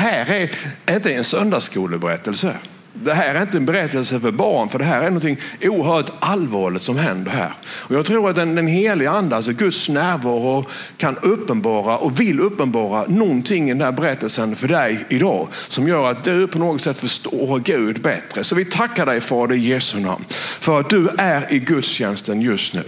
[0.00, 0.50] här
[0.86, 2.56] är inte en söndagsskoleberättelse.
[2.92, 6.82] Det här är inte en berättelse för barn, för det här är något oerhört allvarligt
[6.82, 7.52] som händer här.
[7.64, 10.66] Och jag tror att den, den heliga ande, alltså Guds närvaro,
[10.96, 16.10] kan uppenbara och vill uppenbara någonting i den här berättelsen för dig idag som gör
[16.10, 18.44] att du på något sätt förstår Gud bättre.
[18.44, 20.24] Så vi tackar dig Fader i Jesu namn
[20.60, 22.84] för att du är i gudstjänsten just nu.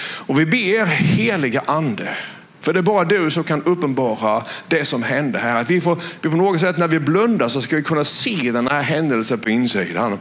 [0.00, 2.08] Och vi ber heliga ande
[2.60, 5.60] för det är bara du som kan uppenbara det som hände här.
[5.60, 8.68] Att vi får, på något sätt när vi blundar så ska vi kunna se den
[8.68, 10.12] här händelsen på insidan.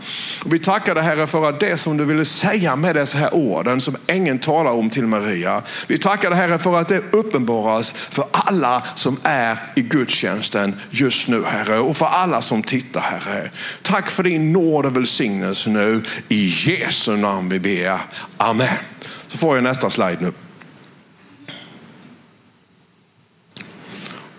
[0.46, 3.34] Och vi tackar dig Herre för att det som du ville säga med dessa här
[3.34, 5.62] orden som ängeln talar om till Maria.
[5.88, 11.28] Vi tackar dig Herre för att det uppenbaras för alla som är i gudstjänsten just
[11.28, 13.52] nu Herre och för alla som tittar Herre.
[13.82, 16.04] Tack för din nåd och välsignelse nu.
[16.30, 18.00] I Jesu namn vi ber.
[18.38, 18.78] Amen.
[19.28, 20.47] Så får jag nästa slide nu.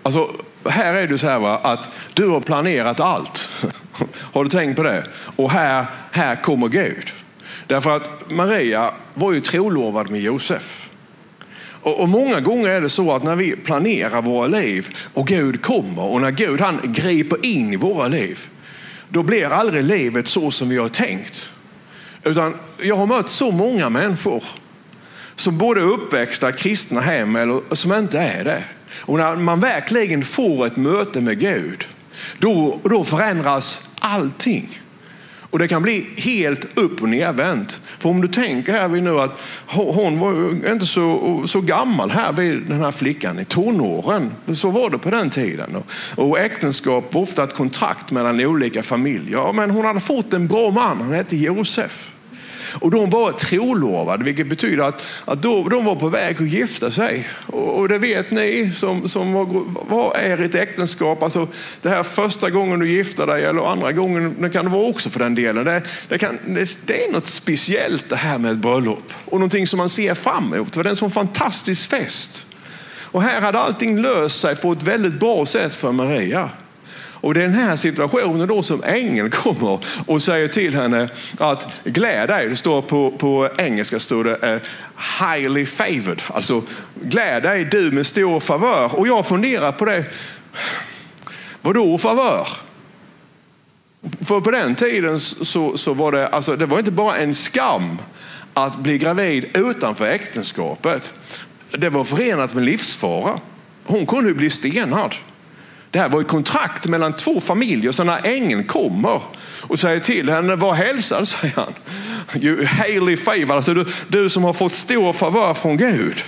[0.03, 0.35] Alltså,
[0.65, 3.49] här är det så här va, att du har planerat allt.
[4.33, 5.03] Har du tänkt på det?
[5.35, 7.11] Och här, här kommer Gud.
[7.67, 10.89] Därför att Maria var ju trolovad med Josef.
[11.81, 15.61] Och, och, många gånger är det så att när vi planerar våra liv och Gud
[15.61, 18.39] kommer och när Gud han griper in i våra liv.
[19.09, 21.51] Då blir aldrig livet så som vi har tänkt.
[22.23, 24.43] Utan jag har mött så många människor
[25.35, 28.63] som både är uppväxta kristna hem eller som inte är det.
[28.91, 31.87] Och när man verkligen får ett möte med Gud,
[32.39, 34.69] då, då förändras allting.
[35.51, 37.81] Och det kan bli helt upp och nervänt.
[37.99, 42.33] För om du tänker här vid nu att hon var inte så, så gammal här
[42.33, 44.31] vid den här flickan i tonåren.
[44.53, 45.83] Så var det på den tiden.
[46.15, 49.53] Och äktenskap var ofta ett kontrakt mellan olika familjer.
[49.53, 52.11] Men hon hade fått en bra man, han hette Josef.
[52.73, 56.91] Och de var trolovade, vilket betyder att, att då, de var på väg att gifta
[56.91, 57.27] sig.
[57.45, 59.45] Och, och det vet ni som, som var,
[59.89, 61.23] vad är ett äktenskap?
[61.23, 61.47] Alltså,
[61.81, 65.09] det här första gången du gifter dig eller andra gången, det kan det vara också
[65.09, 65.65] för den delen.
[65.65, 69.67] Det, det, kan, det, det är något speciellt det här med ett bröllop och någonting
[69.67, 70.75] som man ser fram emot.
[70.75, 72.45] För det är en sån fantastisk fest.
[73.11, 76.49] Och här hade allting löst sig på ett väldigt bra sätt för Maria.
[77.21, 81.67] Och det är den här situationen då som ängeln kommer och säger till henne att
[81.83, 82.49] gläd dig.
[82.49, 84.61] Det står på, på engelska står det uh,
[85.21, 86.21] highly favored.
[86.27, 86.63] Alltså
[87.03, 88.95] gläd dig du med stor favör.
[88.95, 90.05] Och jag funderar på det.
[91.61, 92.47] Vadå favör?
[94.21, 97.97] För på den tiden så, så var det, alltså, det var inte bara en skam
[98.53, 101.13] att bli gravid utanför äktenskapet.
[101.71, 103.39] Det var förenat med livsfara.
[103.85, 105.15] Hon kunde bli stenad.
[105.91, 107.91] Det här var ett kontrakt mellan två familjer.
[107.91, 109.21] Så när ängeln kommer
[109.61, 111.73] och säger till henne, var hälsad, säger han.
[112.43, 116.23] You highly favor, alltså du, du som har fått stor favör från Gud.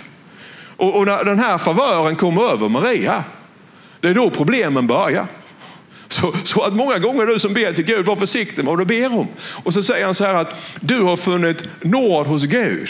[0.77, 3.23] Och, och när den här favören kommer över Maria,
[3.99, 5.27] det är då problemen börjar.
[6.07, 8.85] Så, så, att många gånger du som ber till Gud, var försiktig med vad du
[8.85, 9.27] ber om.
[9.63, 12.89] Och så säger han så här att du har funnit nåd hos Gud.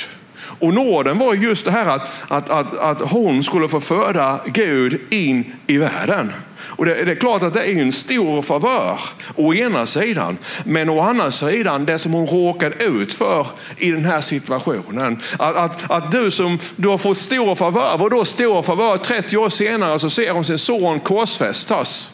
[0.60, 5.02] Och nåden var just det här att, att, att, att hon skulle få föda Gud
[5.10, 6.34] in i världen.
[6.82, 9.00] Och det, det, är klart att det är en stor favör
[9.36, 10.38] å ena sidan.
[10.66, 13.48] Men å andra sidan det som hon råkade ut för
[13.78, 15.20] i den här situationen.
[15.40, 18.98] Att, att, att du som du har fått stor favör, vadå stor favör?
[18.98, 22.12] 30 år senare så ser hon sin son korsfästas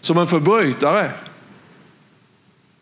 [0.00, 1.10] som en förbrytare.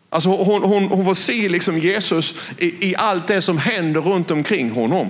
[0.09, 4.31] Alltså hon, hon, hon får se liksom Jesus i, i allt det som händer runt
[4.31, 5.09] omkring honom.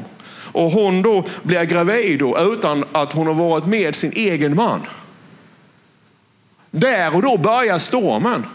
[0.52, 4.82] Och hon då blir gravid då, utan att hon har varit med sin egen man.
[6.72, 8.46] Där och då börjar stormen.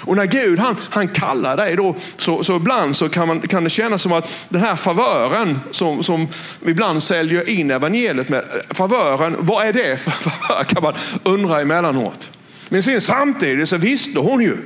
[0.00, 3.64] Och när Gud han, han kallar dig då, så, så ibland så kan, man, kan
[3.64, 6.28] det kännas som att den här favören som, som
[6.60, 11.60] vi ibland säljer in evangeliet med, favören, vad är det för favör kan man undra
[11.60, 12.30] emellanåt.
[12.68, 14.56] Men sen samtidigt så visste hon ju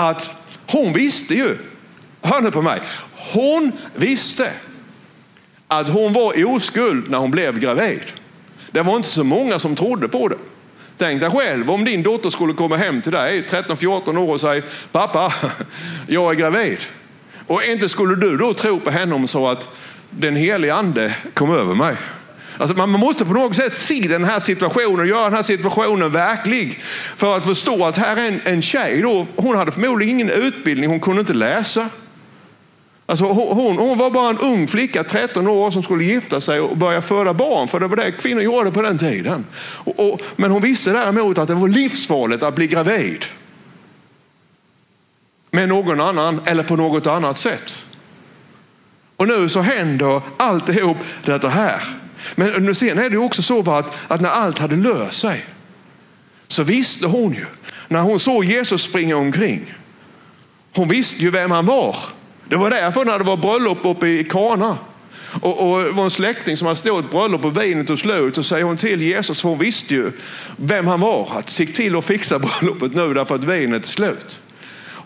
[0.00, 0.34] att
[0.66, 1.58] hon visste ju,
[2.22, 2.80] hör nu på mig,
[3.32, 4.52] hon visste
[5.68, 8.00] att hon var oskuld när hon blev gravid.
[8.70, 10.36] Det var inte så många som trodde på det.
[10.96, 14.62] Tänk dig själv om din dotter skulle komma hem till dig 13-14 år och säga
[14.92, 15.34] pappa,
[16.06, 16.78] jag är gravid.
[17.46, 19.68] Och inte skulle du då tro på henne om så att
[20.10, 21.96] den helige ande kom över mig.
[22.58, 26.10] Alltså man måste på något sätt se den här situationen och göra den här situationen
[26.10, 26.80] verklig.
[27.16, 30.90] För att förstå att här är en, en tjej, då, hon hade förmodligen ingen utbildning,
[30.90, 31.88] hon kunde inte läsa.
[33.06, 36.76] Alltså hon, hon, var bara en ung flicka, 13 år, som skulle gifta sig och
[36.76, 37.68] börja föda barn.
[37.68, 39.44] För det var det kvinnor gjorde på den tiden.
[39.58, 43.24] Och, och, men hon visste däremot att det var livsfarligt att bli gravid.
[45.50, 47.86] Med någon annan eller på något annat sätt.
[49.16, 51.82] Och nu så händer alltihop detta här.
[52.34, 55.46] Men sen är det också så att, att när allt hade löst sig
[56.48, 57.46] så visste hon ju,
[57.88, 59.74] när hon såg Jesus springa omkring,
[60.74, 61.96] hon visste ju vem han var.
[62.48, 64.78] Det var därför när det var bröllop uppe i Kana
[65.40, 68.34] och, och det var en släkting som hade stått ett bröllop och vinet tog slut.
[68.34, 70.12] Så säger hon till Jesus, för hon visste ju
[70.56, 74.40] vem han var, att se till att fixa bröllopet nu därför att vinet är slut.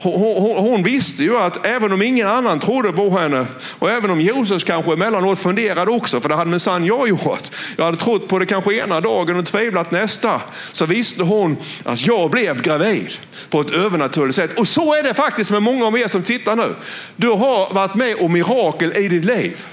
[0.02, 3.46] Hon, hon, hon, visste ju att även om ingen annan trodde på henne
[3.78, 7.50] och även om Josef kanske emellanåt funderade också, för det hade minsann jag gjort.
[7.76, 10.40] Jag hade trott på det kanske ena dagen och tvivlat nästa.
[10.72, 13.12] Så visste hon att jag blev gravid
[13.50, 14.58] på ett övernaturligt sätt.
[14.58, 16.74] Och så är det faktiskt med många av er som tittar nu.
[17.16, 19.66] Du har varit med om mirakel i ditt liv.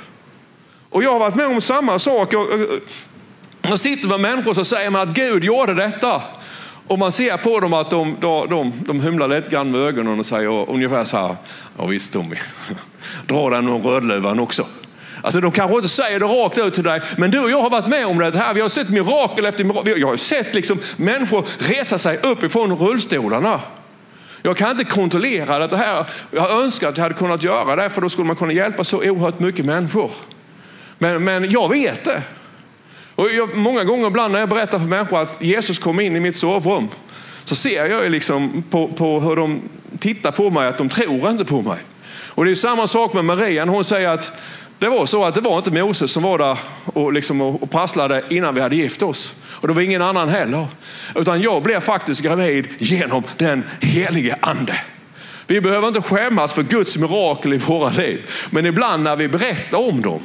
[0.89, 2.33] Och jag har varit med om samma sak.
[3.61, 6.21] Jag sitter med människor som säger man att Gud gjorde detta.
[6.89, 10.19] Och man ser på dem att de, de, de, de hymlar lite grann med ögonen
[10.19, 11.35] och säger ungefär så här.
[11.77, 12.35] Ja visst Tommy,
[13.27, 14.65] dra den och rödluvan också.
[15.21, 17.69] Alltså de kanske inte säger det rakt ut till dig, men du och jag har
[17.69, 18.53] varit med om det här.
[18.53, 19.99] Vi har sett mirakel efter mirakel.
[19.99, 23.61] Jag har sett liksom människor resa sig upp ifrån rullstolarna.
[24.41, 26.05] Jag kan inte kontrollera det här.
[26.31, 28.97] Jag önskar att jag hade kunnat göra det, för då skulle man kunna hjälpa så
[28.97, 30.11] oerhört mycket människor.
[30.97, 32.23] Men, men jag vet det.
[33.19, 36.19] Och jag, många gånger ibland när jag berättar för människor att Jesus kom in i
[36.19, 36.87] mitt sovrum
[37.43, 39.61] så ser jag liksom på, på hur de
[39.99, 41.77] tittar på mig att de tror inte på mig.
[42.11, 43.65] Och det är samma sak med Maria.
[43.65, 44.31] Hon säger att
[44.79, 48.23] det var så att det var inte Moses som var där och, liksom och prasslade
[48.29, 49.35] innan vi hade gift oss.
[49.45, 50.67] Och det var ingen annan heller.
[51.15, 54.81] Utan jag blev faktiskt gravid genom den helige ande.
[55.47, 58.29] Vi behöver inte skämmas för Guds mirakel i våra liv.
[58.49, 60.21] Men ibland när vi berättar om dem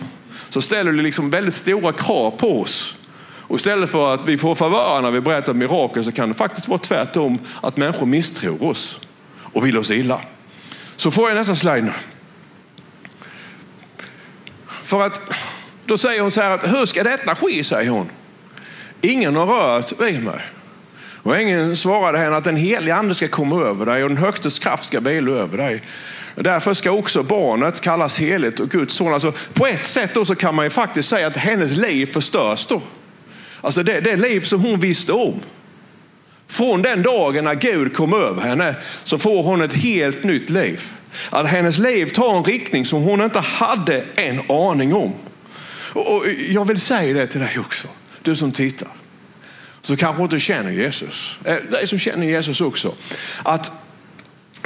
[0.54, 2.94] så ställer det liksom väldigt stora krav på oss.
[3.24, 6.68] Och istället för att vi får favörer när vi berättar mirakel så kan det faktiskt
[6.68, 9.00] vara tvärtom att människor misstror oss
[9.36, 10.20] och vill oss illa.
[10.96, 11.92] Så får jag nästa slide nu.
[14.66, 15.20] För att
[15.86, 18.08] då säger hon så här att hur ska detta ske, säger hon.
[19.00, 20.40] Ingen har rört vid mig.
[21.22, 24.58] Och ingen svarade henne att den helige ande ska komma över dig och den högstes
[24.58, 25.82] kraft ska vila över dig.
[26.34, 29.14] Därför ska också barnet kallas heligt och Guds son.
[29.14, 32.66] Alltså, på ett sätt då så kan man ju faktiskt säga att hennes liv förstörs
[32.66, 32.82] då.
[33.60, 35.40] Alltså det, det liv som hon visste om.
[36.46, 40.82] Från den dagen när Gud kom över henne så får hon ett helt nytt liv.
[41.30, 45.12] Att hennes liv tar en riktning som hon inte hade en aning om.
[45.92, 47.88] Och jag vill säga det till dig också,
[48.22, 48.88] du som tittar.
[49.80, 51.38] Så kanske inte känner Jesus.
[51.44, 52.94] Eh, dig som känner Jesus också.
[53.42, 53.72] Att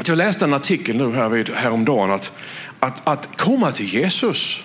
[0.09, 2.33] jag läste en artikel nu här häromdagen att,
[2.81, 4.65] att, att komma till Jesus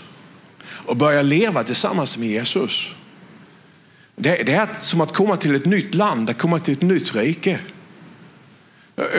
[0.86, 2.96] och börja leva tillsammans med Jesus.
[4.16, 7.16] Det, det är som att komma till ett nytt land, att komma till ett nytt
[7.16, 7.60] rike.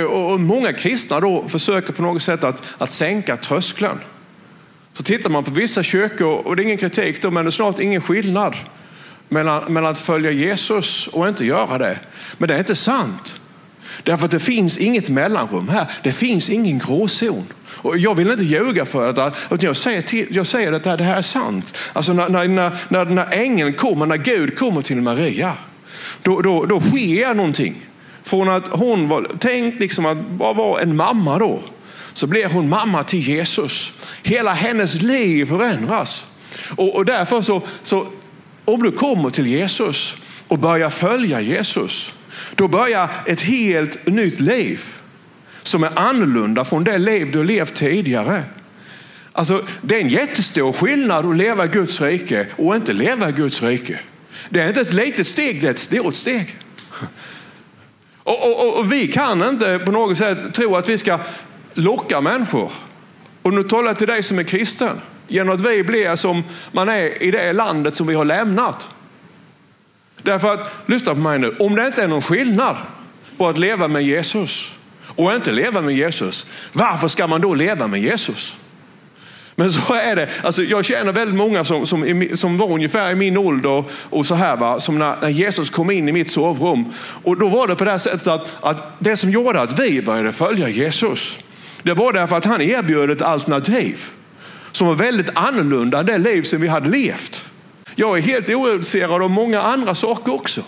[0.08, 3.98] Och många kristna då försöker på något sätt att, att sänka tröskeln.
[4.92, 7.50] Så tittar man på vissa kyrkor, och det är ingen kritik då, men det är
[7.50, 8.56] snart ingen skillnad
[9.28, 11.98] mellan, mellan att följa Jesus och inte göra det.
[12.38, 13.40] Men det är inte sant.
[14.02, 15.86] Därför att det finns inget mellanrum här.
[16.02, 17.44] Det finns ingen gråzon.
[17.66, 21.04] Och jag vill inte ljuga för detta, utan jag säger, till, jag säger att det
[21.04, 21.76] här är sant.
[21.92, 25.52] Alltså när, när, när, när ängeln kommer, när Gud kommer till Maria,
[26.22, 27.74] då, då, då sker någonting.
[28.22, 31.62] Från att hon var tänkt liksom att bara vara en mamma då,
[32.12, 33.92] så blir hon mamma till Jesus.
[34.22, 36.26] Hela hennes liv förändras.
[36.76, 38.06] Och, och därför så, så,
[38.64, 40.16] om du kommer till Jesus
[40.48, 42.12] och börjar följa Jesus,
[42.54, 44.84] då börjar ett helt nytt liv
[45.62, 48.42] som är annorlunda från det liv du levt tidigare.
[49.32, 53.32] Alltså, det är en jättestor skillnad att leva i Guds rike och inte leva i
[53.32, 53.98] Guds rike.
[54.48, 56.56] Det är inte ett litet steg, det är ett stort steg.
[58.22, 61.18] Och, och, och, vi kan inte på något sätt tro att vi ska
[61.74, 62.72] locka människor.
[63.42, 65.00] Och nu talar jag till dig som är kristen.
[65.28, 68.90] Genom att vi blir som man är i det landet som vi har lämnat.
[70.24, 72.76] Därför att, lyssna på mig nu, om det inte är någon skillnad
[73.38, 77.86] på att leva med Jesus och inte leva med Jesus, varför ska man då leva
[77.86, 78.56] med Jesus?
[79.56, 80.28] Men så är det.
[80.42, 84.34] Alltså, jag känner väldigt många som, som, som var ungefär i min ålder och så
[84.34, 84.80] här, va?
[84.80, 86.92] som när, när, Jesus kom in i mitt sovrum.
[87.22, 90.32] Och då var det på det sättet att, att det som gjorde att vi började
[90.32, 91.38] följa Jesus,
[91.82, 94.04] det var därför att han erbjöd ett alternativ
[94.72, 97.46] som var väldigt annorlunda än det liv som vi hade levt.
[97.94, 100.62] Jag är helt ointresserad av många andra saker också.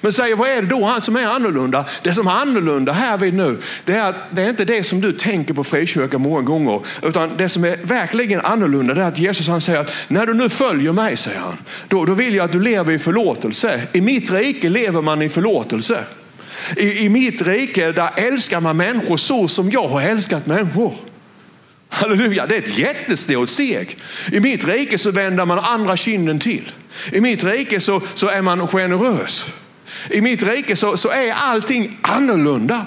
[0.00, 1.84] Men säg, vad är det då som är annorlunda?
[2.02, 5.12] Det som är annorlunda här vid nu, det är, det är inte det som du
[5.12, 6.80] tänker på frikyrka många gånger.
[7.02, 10.34] Utan det som är verkligen annorlunda det är att Jesus han säger att när du
[10.34, 11.56] nu följer mig, säger han,
[11.88, 13.80] då, då vill jag att du lever i förlåtelse.
[13.92, 16.04] I mitt rike lever man i förlåtelse.
[16.76, 20.94] I, I mitt rike där älskar man människor så som jag har älskat människor.
[21.92, 23.98] Halleluja, det är ett jättestort steg.
[24.32, 26.72] I mitt rike så vänder man andra kinden till.
[27.12, 29.52] I mitt rike så, så är man generös.
[30.10, 32.86] I mitt rike så, så är allting annorlunda.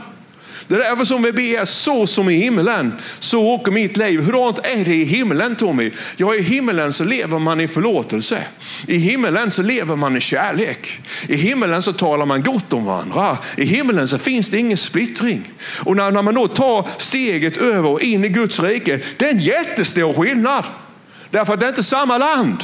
[0.68, 4.22] Det är därför som vi ber så som i himmelen, så åker mitt liv.
[4.22, 5.92] Hurdant är det i himmelen Tommy?
[6.18, 8.44] Ja, i himmelen så lever man i förlåtelse.
[8.88, 11.02] I himmelen så lever man i kärlek.
[11.28, 13.38] I himmelen så talar man gott om varandra.
[13.58, 15.52] I himmelen så finns det ingen splittring.
[15.80, 19.32] Och när, när man då tar steget över och in i Guds rike, det är
[19.32, 20.64] en jättestor skillnad.
[21.30, 22.64] Därför att det är inte samma land.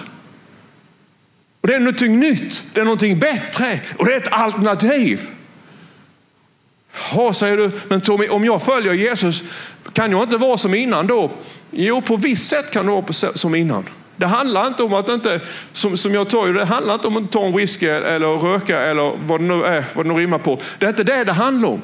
[1.62, 5.27] Och det är någonting nytt, det är någonting bättre och det är ett alternativ.
[7.15, 9.43] Ja, säger du, men Tommy, om jag följer Jesus,
[9.93, 11.31] kan jag inte vara som innan då?
[11.72, 13.86] Jo, på visst sätt kan du vara som innan.
[14.15, 15.41] Det handlar inte om att inte,
[15.72, 19.17] som, som jag tar det handlar inte om att ta en whisky eller röka eller
[19.27, 20.60] vad det nu är, vad det nu rimmar på.
[20.79, 21.81] Det är inte det det handlar om.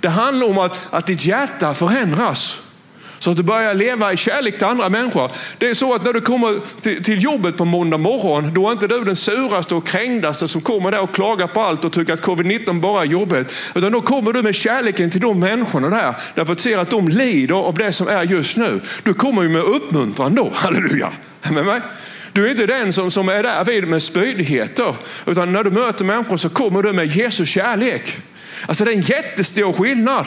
[0.00, 2.62] Det handlar om att, att ditt hjärta förändras.
[3.20, 5.30] Så att du börjar leva i kärlek till andra människor.
[5.58, 8.72] Det är så att när du kommer till, till jobbet på måndag morgon, då är
[8.72, 12.12] inte du den suraste och krängdaste som kommer där och klagar på allt och tycker
[12.12, 13.52] att covid-19 bara är jobbigt.
[13.74, 16.14] Utan då kommer du med kärleken till de människorna där.
[16.34, 18.80] Därför att du ser att de lider av det som är just nu.
[19.02, 21.12] Du kommer ju med uppmuntran då, halleluja.
[21.50, 21.80] Med mig?
[22.32, 24.94] Du är inte den som, som är där vid med spydigheter.
[25.26, 28.18] Utan när du möter människor så kommer du med Jesus kärlek.
[28.66, 30.26] Alltså det är en jättestor skillnad.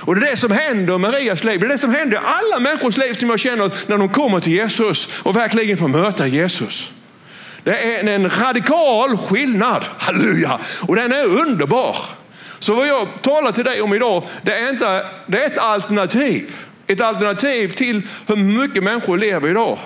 [0.00, 1.60] Och det är det som händer i Marias liv.
[1.60, 4.40] Det är det som händer i alla människors liv som jag känner när de kommer
[4.40, 6.92] till Jesus och verkligen får möta Jesus.
[7.64, 11.96] Det är en radikal skillnad, halleluja, och den är underbar.
[12.58, 16.56] Så vad jag talar till dig om idag, det är, inte, det är ett alternativ.
[16.86, 19.78] Ett alternativ till hur mycket människor lever idag.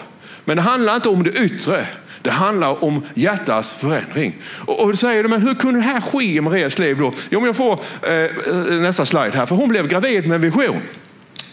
[0.45, 1.87] Men det handlar inte om det yttre.
[2.23, 4.37] Det handlar om hjärtats förändring.
[4.67, 7.13] Och, och säger du, men hur kunde det här ske i Marias liv då?
[7.31, 10.41] Jo, men jag får eh, eh, nästa slide här, för hon blev gravid med en
[10.41, 10.81] vision.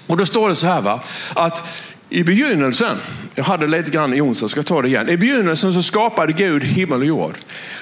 [0.07, 1.03] Och då står det så här, va?
[1.35, 2.97] att i begynnelsen,
[3.35, 5.09] jag hade lite grann i onsdag, ska jag ta det igen.
[5.09, 7.37] I begynnelsen så skapade Gud himmel och jord.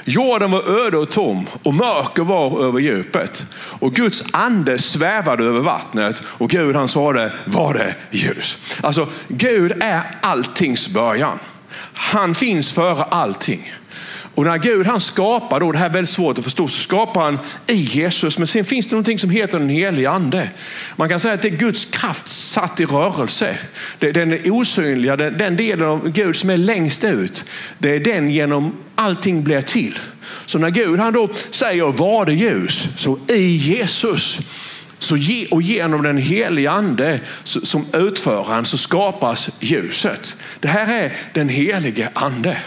[0.06, 3.46] Jorden var öde och tom och mörker var över djupet.
[3.54, 8.58] Och Guds ande svävade över vattnet och Gud han sa det, var det ljus.
[8.82, 11.40] Alltså Gud är alltings början.
[11.98, 13.74] Han finns före allting.
[14.38, 17.22] Och när Gud han skapar, då, det här är väldigt svårt att förstå, så skapar
[17.22, 18.38] han i Jesus.
[18.38, 20.50] Men sen finns det någonting som heter den helige ande.
[20.96, 23.58] Man kan säga att det är Guds kraft satt i rörelse.
[24.00, 27.46] Det är den osynliga, den, den delen av Gud som är längst ut.
[27.78, 30.00] Det är den genom allting blir till.
[30.46, 34.40] Så när Gud han då säger var det ljus, så i Jesus
[35.00, 40.36] så ge, och genom den helige ande som utföraren så skapas ljuset.
[40.60, 42.58] Det här är den helige ande.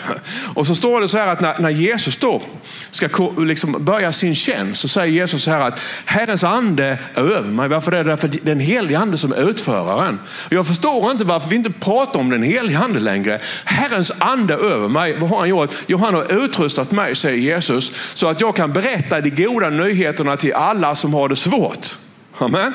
[0.54, 2.42] Och så står det så här att när, när Jesus då
[2.90, 7.50] ska liksom börja sin tjänst så säger Jesus så här att Herrens ande är över
[7.50, 7.68] mig.
[7.68, 8.10] Varför är det?
[8.10, 10.18] Därför den helige ande som är utföraren.
[10.48, 13.40] Jag förstår inte varför vi inte pratar om den helige ande längre.
[13.64, 15.18] Herrens ande är över mig.
[15.18, 15.74] Vad har han gjort?
[15.86, 20.36] Jo, han har utrustat mig, säger Jesus, så att jag kan berätta de goda nyheterna
[20.36, 21.96] till alla som har det svårt.
[22.42, 22.74] Amen.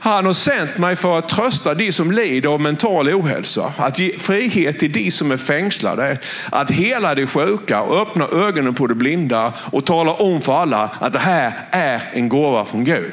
[0.00, 4.18] Han har sänt mig för att trösta de som lider av mental ohälsa, att ge
[4.18, 6.18] frihet till de som är fängslade,
[6.50, 10.90] att hela de sjuka och öppna ögonen på de blinda och tala om för alla
[11.00, 13.12] att det här är en gåva från Gud.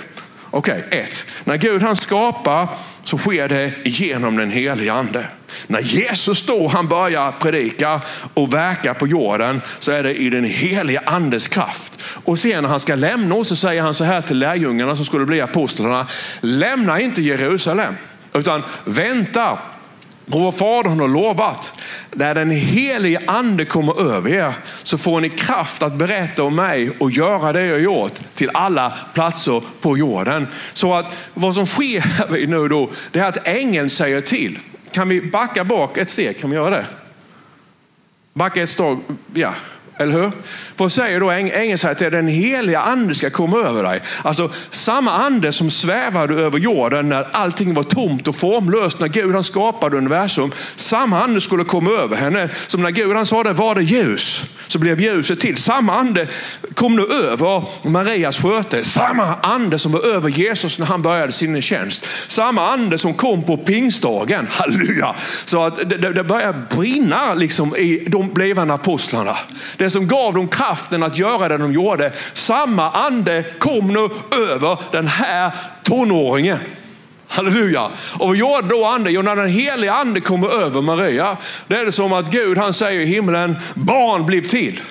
[0.52, 1.26] Okej, okay, ett.
[1.44, 2.68] När Gud han skapar
[3.04, 5.26] så sker det genom den helige ande.
[5.68, 8.02] När Jesus då han börjar predika
[8.34, 12.00] och verka på jorden så är det i den helige andes kraft.
[12.26, 15.06] Och sen när han ska lämna oss så säger han så här till lärjungarna som
[15.06, 16.08] skulle bli apostlarna.
[16.42, 17.96] Lämna inte Jerusalem
[18.34, 19.60] utan vänta
[20.32, 21.74] på vad Fadern har lovat.
[22.12, 26.90] När den helige ande kommer över er så får ni kraft att berätta om mig
[27.00, 30.48] och göra det jag gjort till alla platser på jorden.
[30.74, 34.60] Så att vad som sker nu då, det är att ängeln säger till.
[34.92, 36.40] Kan vi backa bak ett steg?
[36.40, 36.86] Kan vi göra det?
[38.34, 38.98] Backa ett steg,
[39.34, 39.54] ja.
[39.98, 40.32] Eller hur?
[40.78, 41.78] Vad säger då ängeln?
[41.78, 44.02] säger att den heliga ande ska komma över dig.
[44.24, 49.36] Alltså samma ande som svävade över jorden när allting var tomt och formlöst, när Gud
[49.36, 50.52] han skapade universum.
[50.76, 52.50] Samma ande skulle komma över henne.
[52.68, 55.58] Som när Gud han sa det var det ljus, så blev ljuset till.
[55.58, 56.28] Samma ande
[56.76, 58.84] kom nu över Marias sköte.
[58.84, 62.06] Samma ande som var över Jesus när han började sin tjänst.
[62.28, 64.48] Samma ande som kom på pingstdagen.
[64.52, 65.16] Halleluja!
[65.46, 69.38] Så att det, det, det började brinna liksom i de blivande apostlarna.
[69.82, 72.12] Det som gav dem kraften att göra det de gjorde.
[72.34, 74.10] Samma ande kom nu
[74.52, 75.52] över den här
[75.84, 76.58] tonåringen.
[77.28, 77.90] Halleluja.
[78.20, 79.12] Och vad gjorde då ande?
[79.12, 82.74] Jo, när den heliga ande kommer över Maria, det är det som att Gud han
[82.74, 84.82] säger i himlen, barn blev till.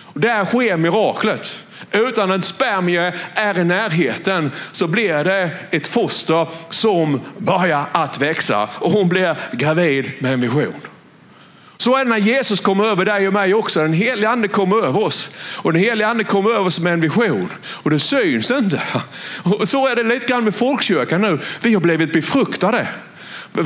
[0.00, 1.64] Och där sker miraklet.
[1.92, 8.68] Utan en spermie är i närheten så blir det ett foster som börjar att växa
[8.78, 10.74] och hon blir gravid med en vision.
[11.84, 13.80] Så är det när Jesus kommer över dig och mig också.
[13.80, 15.30] Den heliga ande kommer över oss.
[15.38, 17.48] Och den heliga ande kommer över oss med en vision.
[17.64, 18.82] Och det syns inte.
[19.42, 21.38] Och så är det lite grann med folkkyrkan nu.
[21.62, 22.88] Vi har blivit befruktade.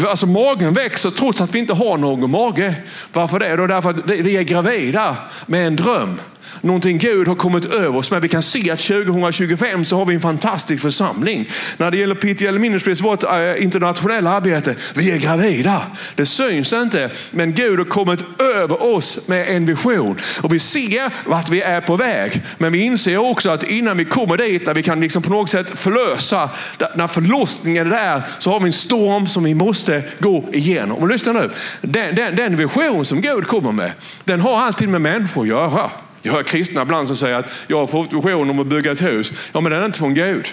[0.08, 2.74] Alltså magen växer trots att vi inte har någon mage.
[3.12, 3.56] Varför det?
[3.56, 6.20] Då därför att vi är gravida med en dröm
[6.60, 8.22] någonting Gud har kommit över oss med.
[8.22, 11.48] Vi kan se att 2025 så har vi en fantastisk församling.
[11.76, 15.82] När det gäller PTL Ministries, vårt eh, internationella arbete, vi är gravida.
[16.14, 20.18] Det syns inte, men Gud har kommit över oss med en vision.
[20.42, 22.42] Och vi ser vart vi är på väg.
[22.58, 25.50] Men vi inser också att innan vi kommer dit, där vi kan liksom på något
[25.50, 26.50] sätt förlösa,
[26.94, 30.98] när förlossningen är där, så har vi en storm som vi måste gå igenom.
[30.98, 31.50] Och lyssna nu,
[31.80, 33.92] den, den, den vision som Gud kommer med,
[34.24, 35.90] den har alltid med människor att göra.
[36.28, 39.02] Jag hör kristna ibland som säger att jag har fått vision om att bygga ett
[39.02, 39.32] hus.
[39.52, 40.48] Ja, men den är inte från Gud.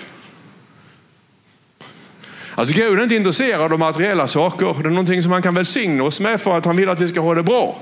[2.56, 4.76] Alltså Gud är inte intresserad av materiella saker.
[4.82, 7.08] Det är någonting som han kan välsigna oss med för att han vill att vi
[7.08, 7.82] ska ha det bra.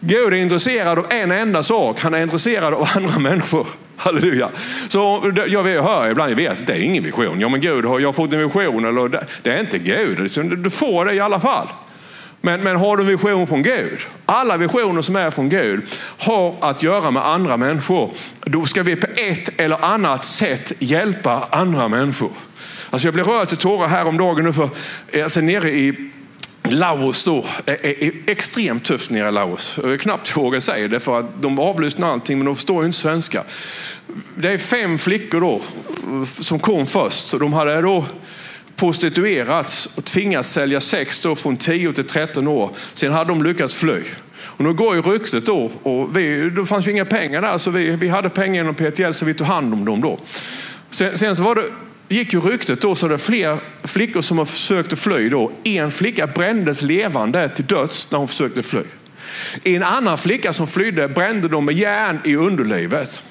[0.00, 2.00] Gud är intresserad av en enda sak.
[2.00, 3.66] Han är intresserad av andra människor.
[3.96, 4.50] Halleluja.
[4.88, 7.40] Så jag hör ibland, jag vet, det är ingen vision.
[7.40, 8.84] Ja men Gud, jag har fått en vision.
[8.84, 10.30] Eller, det är inte Gud.
[10.62, 11.68] Du får det i alla fall.
[12.46, 13.98] Men, men har du en vision från Gud?
[14.26, 15.82] Alla visioner som är från Gud
[16.18, 18.10] har att göra med andra människor.
[18.40, 22.30] Då ska vi på ett eller annat sätt hjälpa andra människor.
[22.90, 24.70] Alltså jag blev rörd till tårar häromdagen nu för
[25.08, 26.10] eh, alltså nere i
[26.62, 29.78] Laos då är, är extremt tufft nere i Laos.
[29.82, 32.98] Jag knappt vågar säga det för att de avlyssnar allting men de förstår ju inte
[32.98, 33.44] svenska.
[34.34, 35.62] Det är fem flickor då
[36.42, 37.38] som kom först.
[37.38, 38.04] De hade då
[38.76, 42.70] prostituerats och tvingats sälja sex då från 10 till 13 år.
[42.94, 44.02] Sen hade de lyckats fly.
[44.38, 47.70] Och nu går ju ryktet då, och vi, det fanns ju inga pengar där så
[47.70, 50.18] vi, vi hade pengar inom PTL så vi tog hand om dem då.
[50.90, 51.64] Sen, sen så var det,
[52.08, 55.52] gick ju ryktet då så det är fler flickor som har försökt att fly då.
[55.64, 58.82] En flicka brändes levande till döds när hon försökte fly.
[59.64, 63.22] En annan flicka som flydde brände de med järn i underlivet.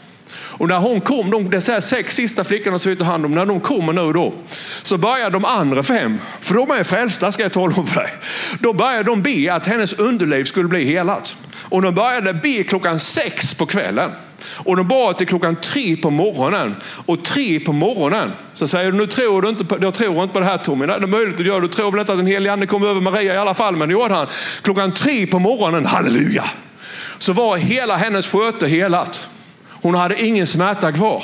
[0.58, 3.46] Och när hon kom, de, de sex sista flickorna som vi tar hand om, när
[3.46, 4.34] de kommer nu då,
[4.82, 8.14] så börjar de andra fem, för de är frälsta ska jag tala om för dig.
[8.60, 11.36] Då börjar de be att hennes underliv skulle bli helat.
[11.70, 14.12] Och de började be klockan sex på kvällen.
[14.48, 16.76] Och de bad till klockan tre på morgonen.
[17.06, 20.34] Och tre på morgonen så säger du, nu tror du inte på, jag tror inte
[20.34, 20.86] på det här Tommy.
[20.86, 23.02] Det är möjligt att göra, du tror väl inte att den helige ande kom över
[23.02, 23.76] Maria i alla fall.
[23.76, 24.28] Men det gjorde han.
[24.62, 26.46] Klockan tre på morgonen, halleluja.
[27.18, 29.28] Så var hela hennes sköte helat.
[29.86, 31.24] Hon hade ingen smärta kvar.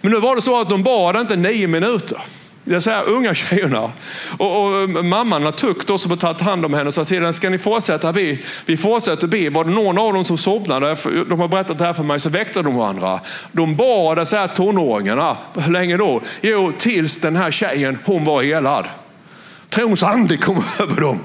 [0.00, 2.18] Men nu var det så att de bad inte nio minuter.
[2.64, 3.92] Det är unga tjejerna.
[4.38, 7.04] Och, och eh, mamman har Tuk då som har tagit hand om henne och sa
[7.04, 8.38] till henne, ska ni fortsätta be?
[8.66, 9.50] Vi fortsätter be.
[9.50, 10.96] Var det någon av dem som somnade,
[11.28, 13.20] de har berättat det här för mig, så väckte de varandra.
[13.52, 16.20] De bad så här tonåringarna, hur länge då?
[16.40, 18.84] Jo, tills den här tjejen, hon var helad.
[19.70, 21.20] Trons ande kom över dem.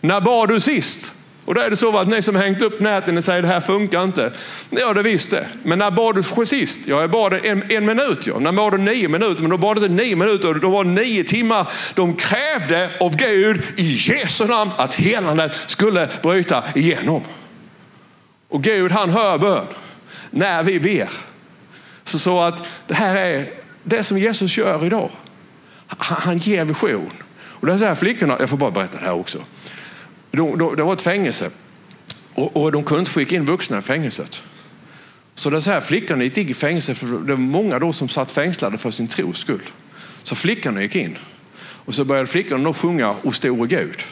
[0.00, 1.12] När bad du sist?
[1.44, 3.60] Och då är det så att ni som hängt upp näten och säger det här
[3.60, 4.32] funkar inte.
[4.70, 5.46] Ja, det visst det.
[5.62, 6.80] Men när bad du sist?
[6.86, 8.26] Ja, jag bad en, en minut.
[8.26, 8.38] Ja.
[8.38, 9.42] När bad du nio minuter?
[9.42, 10.54] Men då bad du inte nio minuter.
[10.54, 11.70] Då var det nio timmar.
[11.94, 17.22] De krävde av Gud i Jesu namn att helandet skulle bryta igenom.
[18.48, 19.66] Och Gud han hör bön
[20.30, 21.08] när vi ber.
[22.04, 23.50] Så, så att det här är
[23.82, 25.10] det som Jesus gör idag.
[25.86, 27.12] Han, han ger vision.
[27.62, 29.38] Och det är så här flickorna, jag får bara berätta det här också.
[30.32, 31.50] Då, då, det var ett fängelse
[32.34, 34.42] och, och, de kunde inte skicka in vuxna i fängelset.
[35.34, 38.78] Så den här, flickorna gick i fängelse för det var många då som satt fängslade
[38.78, 39.62] för sin tros skull.
[40.22, 41.18] Så flickorna gick in
[41.84, 44.02] och så började flickorna då sjunga O store Gud.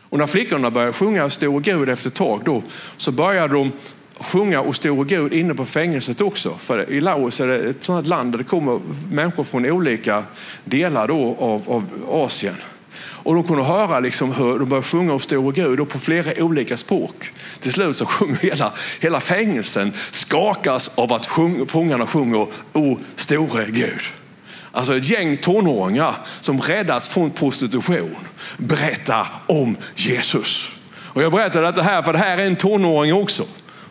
[0.00, 2.62] Och när flickorna började sjunga O store Gud efter ett tag då,
[2.96, 3.72] så började de
[4.20, 6.56] sjunga O store Gud inne på fängelset också.
[6.58, 10.24] För i Laos är det ett sådant land där det kommer människor från olika
[10.64, 12.54] delar då av, av Asien.
[13.24, 16.44] Och de kunde höra liksom hur de började sjunga om store Gud och på flera
[16.44, 17.32] olika språk.
[17.60, 23.64] Till slut så sjunger hela, hela fängelsen skakas av att sjung, fångarna sjunger O store
[23.64, 24.00] Gud.
[24.72, 28.16] Alltså ett gäng tonåringar som räddats från prostitution
[28.56, 30.68] berättar om Jesus.
[30.96, 33.44] Och jag berättar detta här för det här är en tonåring också.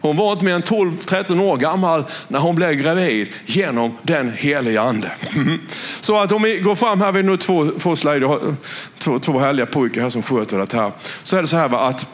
[0.03, 4.81] Hon var inte mer än 12-13 år gammal när hon blev gravid genom den heliga
[4.81, 5.11] ande.
[6.01, 8.55] Så att om vi går fram här, vi har nu två, två slider,
[8.99, 10.91] två, två härliga pojkar här som sköter det här.
[11.23, 12.07] Så är det så här att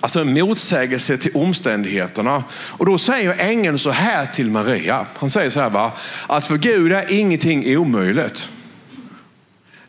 [0.00, 2.44] Alltså en motsägelse till omständigheterna.
[2.52, 5.06] Och då säger ängeln så här till Maria.
[5.16, 5.92] Han säger så här va,
[6.26, 8.48] att för Gud är ingenting omöjligt.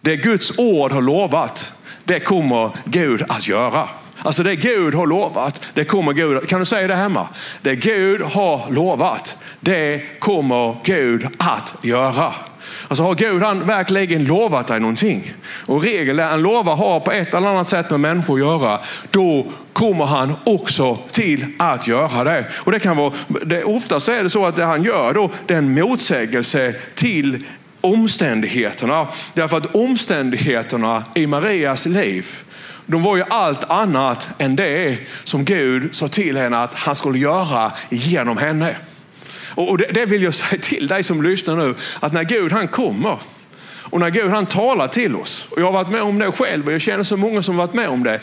[0.02, 1.71] Det Guds ord har lovat,
[2.04, 3.89] det kommer Gud att göra.
[4.23, 6.49] Alltså det Gud har lovat, det kommer Gud.
[6.49, 7.27] Kan du säga det hemma?
[7.62, 12.33] Det Gud har lovat, det kommer Gud att göra.
[12.88, 15.33] Alltså har Gud han verkligen lovat dig någonting
[15.65, 18.79] och regeln är han lovar har på ett eller annat sätt med människor att göra,
[19.12, 22.45] då kommer han också till att göra det.
[22.55, 23.13] Och det kan vara,
[23.45, 27.45] det, oftast är det så att det han gör då, det är en motsägelse till
[27.81, 29.07] omständigheterna.
[29.33, 32.27] Därför att omständigheterna i Marias liv
[32.85, 37.17] de var ju allt annat än det som Gud sa till henne att han skulle
[37.17, 38.75] göra genom henne.
[39.55, 43.17] Och det, vill jag säga till dig som lyssnar nu, att när Gud han kommer
[43.93, 46.65] och när Gud han talar till oss, och jag har varit med om det själv
[46.65, 48.19] och jag känner så många som varit med om det,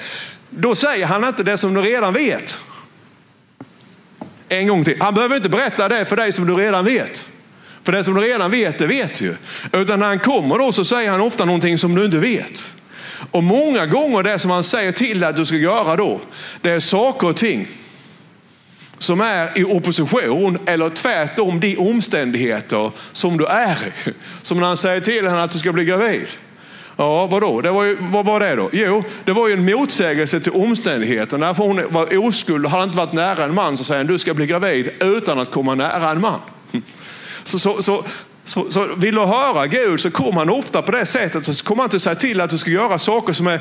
[0.51, 2.61] då säger han inte det som du redan vet.
[4.49, 5.01] En gång till.
[5.01, 7.31] Han behöver inte berätta det för dig som du redan vet.
[7.83, 9.35] För det som du redan vet, det vet ju.
[9.73, 12.73] Utan när han kommer då så säger han ofta någonting som du inte vet.
[13.31, 16.21] Och många gånger det som han säger till dig att du ska göra då,
[16.63, 17.69] det är saker och ting
[18.99, 24.11] som är i opposition eller tvärtom de omständigheter som du är i.
[24.43, 26.27] Som när han säger till henne att du ska bli gravid.
[26.97, 27.61] Ja, vadå?
[27.61, 28.71] Det var ju, vad var det då?
[28.73, 31.55] Jo, det var ju en motsägelse till omständigheterna.
[31.55, 34.19] För hon var oskuld och hade inte varit nära en man så säger han du
[34.19, 36.41] ska bli gravid utan att komma nära en man.
[37.43, 38.05] Så, så, så,
[38.45, 41.45] så, så vill du höra Gud så kommer han ofta på det sättet.
[41.45, 43.61] Så kommer han inte säga till att du ska göra saker som är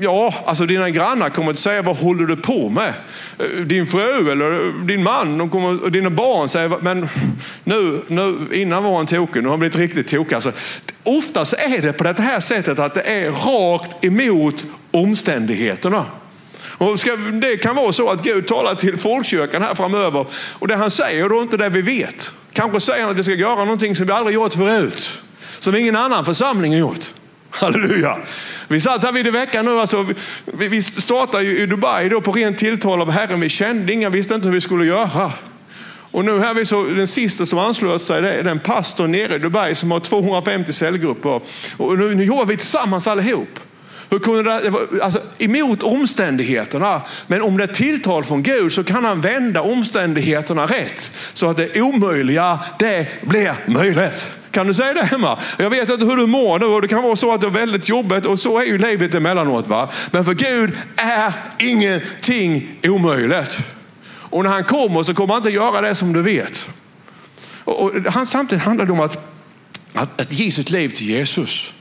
[0.00, 2.92] Ja, alltså dina grannar kommer att säga vad håller du på med?
[3.38, 7.08] Eh, din fru eller din man de kommer, och dina barn säger men
[7.64, 10.34] nu, nu, innan var han tokig, nu har han blivit riktigt tokig.
[10.34, 10.52] Alltså,
[11.02, 16.04] oftast är det på det här sättet att det är rakt emot omständigheterna.
[16.78, 20.76] Och ska, det kan vara så att Gud talar till folkkyrkan här framöver och det
[20.76, 22.32] han säger då är inte det vi vet.
[22.52, 25.22] Kanske säger han att vi ska göra någonting som vi aldrig gjort förut.
[25.58, 27.04] Som ingen annan församling har gjort.
[27.50, 28.18] Halleluja.
[28.68, 30.06] Vi satt här vid i veckan nu, alltså,
[30.44, 33.40] vi, vi startade i Dubai då på rent tilltal av Herren.
[33.40, 35.32] Vi kände inga, visste inte hur vi skulle göra.
[36.14, 39.34] Och nu här vi så, den sista som anslöt sig det är den pastor nere
[39.34, 41.40] i Dubai som har 250 cellgrupper.
[41.76, 43.60] Och nu, nu jobbar vi tillsammans allihop.
[44.14, 44.72] Hur kunde det,
[45.02, 47.02] alltså, emot omständigheterna.
[47.26, 51.12] Men om det är tilltal från Gud så kan han vända omständigheterna rätt.
[51.32, 54.32] Så att det omöjliga, det blir möjligt.
[54.50, 55.38] Kan du säga det hemma?
[55.58, 57.50] Jag vet inte hur du mår nu och det kan vara så att det är
[57.50, 59.68] väldigt jobbigt och så är ju livet emellanåt.
[59.68, 59.90] Va?
[60.10, 63.58] Men för Gud är ingenting omöjligt.
[64.06, 66.68] Och när han kommer så kommer han inte göra det som du vet.
[67.64, 69.18] Och, och han, samtidigt handlar det om att,
[69.92, 71.74] att, att ge sitt liv till Jesus.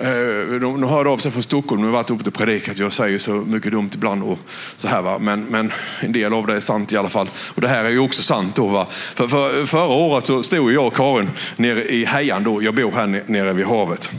[0.00, 2.78] Eh, de, hör av sig från Stockholm, de har varit uppe och predikat.
[2.78, 4.38] Jag säger så mycket dumt ibland och
[4.76, 5.18] så här va.
[5.18, 7.30] Men, men en del av det är sant i alla fall.
[7.54, 8.86] Och det här är ju också sant då va.
[9.14, 12.62] För, för förra året så stod jag och Karin nere i Hejan då.
[12.62, 14.10] Jag bor här nere vid havet.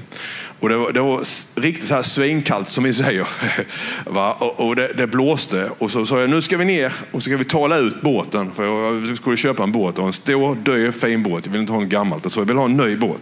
[0.61, 1.21] Och det var, det var
[1.61, 3.27] riktigt så här svinkallt som vi säger.
[4.05, 4.33] Va?
[4.33, 7.29] Och, och det, det, blåste och så sa jag nu ska vi ner och så
[7.29, 8.51] ska vi tala ut båten.
[8.55, 11.45] För jag skulle köpa en båt och en stor, dyr, fin båt.
[11.45, 13.21] Jag vill inte ha en gammal, så jag vill ha en ny båt.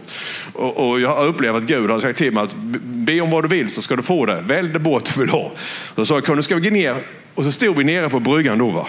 [0.52, 3.44] Och, och jag har upplevt att Gud har sagt till mig att be om vad
[3.44, 4.40] du vill så ska du få det.
[4.40, 5.52] Välj den båt du vill ha.
[5.96, 6.94] Så sa jag, nu ska vi gå ner
[7.40, 8.70] och så stod vi nere på bryggan då.
[8.70, 8.86] Va?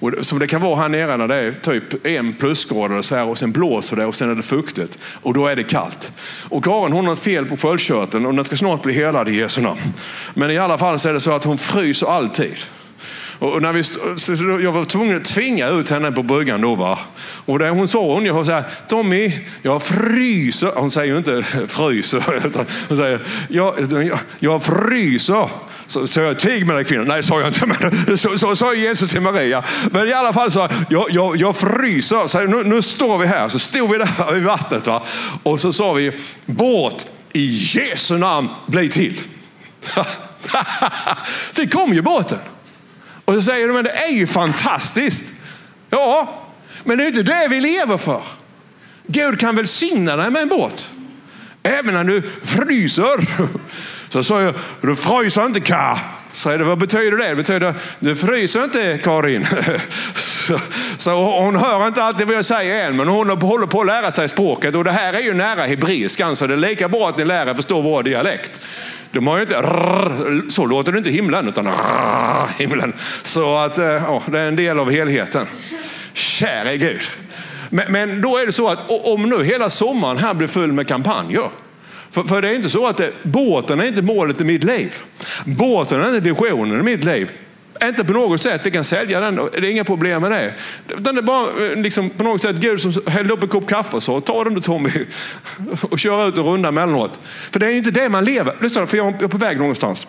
[0.00, 3.16] Och som det kan vara här nere när det är typ en plusgrader och, så
[3.16, 6.12] här, och sen blåser det och sen är det fuktigt och då är det kallt.
[6.48, 9.60] Och Karin hon har fel på sköldkörteln och den ska snart bli helad i Jesu
[9.60, 9.80] namn.
[10.34, 12.54] Men i alla fall så är det så att hon fryser alltid.
[13.38, 16.74] Och när vi, jag var tvungen att tvinga ut henne på bryggan då.
[16.74, 16.98] Va?
[17.46, 20.72] Och det, hon sa ungefär så här, Tommy, jag fryser.
[20.76, 25.48] Hon säger ju inte fryser, utan hon säger, jag, jag, jag fryser.
[25.86, 27.06] Så, så jag tig med den kvinnan.
[27.06, 27.66] Nej, sa jag inte.
[28.06, 29.64] Men så, så sa Jesus till Maria.
[29.90, 32.26] Men i alla fall så, jag, jag, jag fryser.
[32.26, 33.48] Så nu, nu står vi här.
[33.48, 34.86] Så stod vi där i vattnet.
[34.86, 35.02] Va?
[35.42, 36.12] Och så sa vi,
[36.46, 39.20] båt i Jesu namn, bli till.
[41.54, 42.38] det kom ju båten.
[43.24, 45.22] Och så säger de, men det är ju fantastiskt.
[45.90, 46.44] Ja,
[46.84, 48.22] men det är inte det vi lever för.
[49.06, 50.90] Gud kan välsigna dig med en båt.
[51.62, 53.26] Även när du fryser.
[54.08, 55.98] Så sa jag, du fryser inte Ka.
[56.32, 57.28] Så det, vad betyder det?
[57.28, 59.46] Det betyder, du fryser inte Karin.
[60.14, 60.60] Så,
[60.98, 61.10] så
[61.40, 64.28] hon hör inte alltid vad jag säger än, men hon håller på att lära sig
[64.28, 64.74] språket.
[64.74, 67.46] Och det här är ju nära hebreiskan, så det är lika bra att ni lär
[67.46, 68.60] er förstå vår dialekt.
[69.14, 72.92] De har ju inte, rrr, så låter det inte himlen, utan rrr, himlen.
[73.22, 75.46] Så att, eh, ja, det är en del av helheten.
[76.12, 77.00] Käre Gud.
[77.70, 80.88] Men, men då är det så att om nu hela sommaren här blir full med
[80.88, 81.48] kampanjer,
[82.10, 84.94] för, för det är inte så att det, båten är inte målet i mitt liv.
[85.44, 87.30] Båten är inte visionen i mitt liv.
[87.82, 90.54] Inte på något sätt, vi kan sälja den, det är inga problem med det.
[90.88, 93.68] Utan det är bara eh, liksom, på något sätt Gud som hällde upp en kopp
[93.68, 94.90] kaffe och sa ta den du Tommy
[95.90, 97.20] och kör ut och runda emellanåt.
[97.50, 98.56] För det är inte det man lever.
[98.60, 100.06] Lyssna, för jag är på väg någonstans.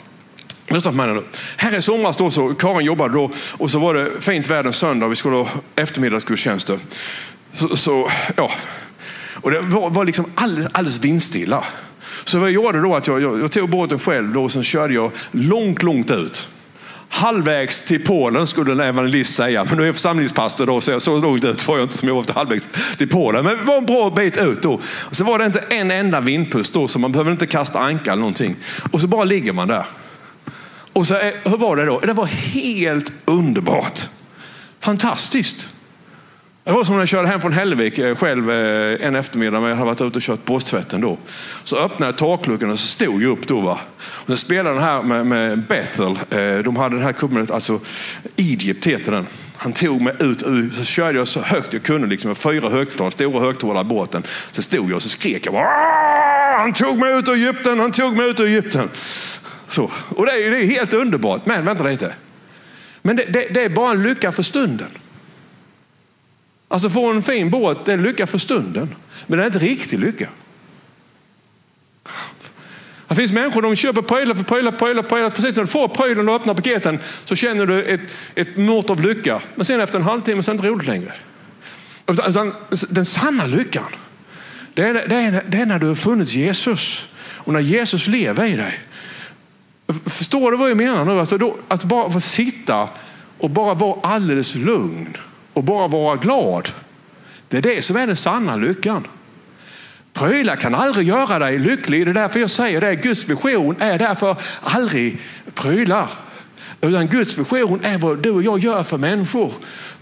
[0.67, 1.23] Lyssna på mig nu.
[1.58, 4.73] Här i somras då så, Karin jobbade då och så var det fint väder en
[4.73, 5.08] söndag.
[5.08, 6.80] Vi skulle ha eftermiddagsgudstjänster.
[7.51, 8.51] Så, så, ja,
[9.41, 11.63] Och det var, var liksom alldeles, alldeles vindstilla.
[12.23, 14.63] Så vad jag gjorde då att jag, jag, jag tog båten själv då, och sen
[14.63, 16.47] körde jag långt, långt ut.
[17.15, 21.21] Halvvägs till Polen skulle en evangelist säga, men nu är jag församlingspastor då, så så
[21.21, 22.63] långt ut var jag inte som jag åkte halvvägs
[22.97, 23.45] till Polen.
[23.45, 24.82] Men det var en bra bit ut då.
[24.86, 28.12] Och så var det inte en enda vindpust då, så man behöver inte kasta anka
[28.12, 28.56] eller någonting.
[28.91, 29.86] Och så bara ligger man där.
[30.93, 31.99] Och så, hur var det då?
[31.99, 34.08] Det var helt underbart.
[34.80, 35.69] Fantastiskt.
[36.65, 39.69] Det var som när jag körde hem från Hällevik eh, själv eh, en eftermiddag när
[39.69, 41.17] jag hade varit ute och kört båttvätten då.
[41.63, 43.62] Så öppnade jag takluckan och så stod jag upp då.
[43.62, 43.80] Va?
[43.99, 46.19] Och så spelade den här med, med Bethel.
[46.30, 47.80] Eh, de hade den här kubben, alltså
[48.36, 49.28] Egypt heter den.
[49.58, 52.69] Han tog mig ut, ut så körde jag så högt jag kunde liksom, med fyra
[52.69, 54.23] högtalare, stora högtalare i båten.
[54.51, 55.54] Så stod jag och så skrek jag.
[56.60, 58.89] Han tog mig ut ur Egypten, han tog mig ut ur Egypten.
[59.67, 59.91] Så.
[60.10, 61.45] Och det är, det är helt underbart.
[61.45, 62.13] Men vänta lite.
[63.01, 64.88] Men det, det, det är bara en lycka för stunden.
[66.76, 68.96] Alltså få en fin båt, det är lycka för stunden.
[69.28, 70.30] Men det är inte riktig lycka.
[73.08, 75.30] Det finns människor som köper prylar för prylar, prylar, prylar.
[75.30, 78.02] Precis när du får prylen och öppnar paketen så känner du ett,
[78.36, 79.42] ett mått av lycka.
[79.56, 81.14] Men sen efter en halvtimme så är det inte roligt längre.
[82.08, 82.54] Utan
[82.90, 83.92] den sanna lyckan,
[84.74, 88.46] det är, det, är, det är när du har funnit Jesus och när Jesus lever
[88.46, 88.80] i dig.
[90.06, 91.20] Förstår du vad jag menar nu?
[91.20, 92.90] Alltså då, att bara få sitta
[93.38, 95.18] och bara vara alldeles lugn
[95.56, 96.70] och bara vara glad.
[97.48, 99.08] Det är det som är den sanna lyckan.
[100.13, 102.06] Prylar kan aldrig göra dig lycklig.
[102.06, 102.96] Det är därför jag säger det.
[102.96, 105.18] Guds vision är därför aldrig
[105.54, 106.10] prylar.
[106.82, 109.54] Utan Guds vision är vad du och jag gör för människor.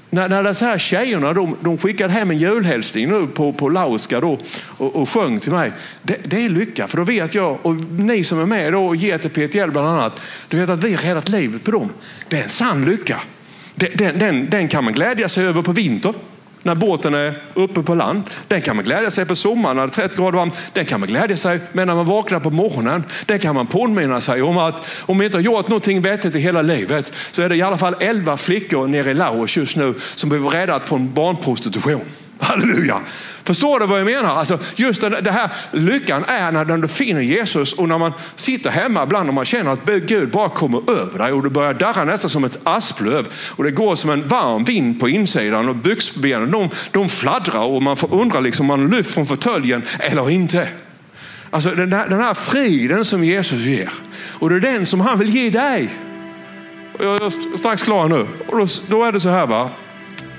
[0.10, 4.22] När, när de här tjejerna de, de skickade hem en julhälsning nu på, på lauska
[4.22, 4.38] då,
[4.78, 5.72] och, och sjöng till mig.
[6.02, 8.96] Det, det, är lycka, för då vet jag, och ni som är med då och
[8.96, 11.89] ger till PTL bland annat, du vet att vi har räddat livet på dem.
[12.30, 13.20] Det är en sann lycka.
[13.76, 16.14] Den, den, den kan man glädja sig över på vintern
[16.64, 18.24] när båten är uppe på land.
[18.48, 20.54] Den kan man glädja sig på sommaren när det är 30 grader varmt.
[20.74, 23.04] Den kan man glädja sig med när man vaknar på morgonen.
[23.26, 26.40] Den kan man påminna sig om att om vi inte har gjort någonting vettigt i
[26.40, 29.94] hela livet så är det i alla fall 11 flickor nere i Laos just nu
[30.16, 32.06] som behöver räddat från barnprostitution.
[32.44, 33.00] Halleluja!
[33.44, 34.36] Förstår du vad jag menar?
[34.36, 39.04] Alltså, just det här lyckan är när du finner Jesus och när man sitter hemma
[39.04, 42.30] ibland och man känner att Gud bara kommer över dig och du börjar darra nästan
[42.30, 46.70] som ett asplöv och det går som en varm vind på insidan och byxbenen de,
[46.92, 50.68] de fladdrar och man får undra liksom man lyft från fåtöljen eller inte.
[51.50, 53.90] Alltså den här, den här friden som Jesus ger
[54.40, 55.90] och det är den som han vill ge dig.
[57.00, 58.28] Jag är strax klar nu.
[58.48, 59.70] Och då, då är det så här va.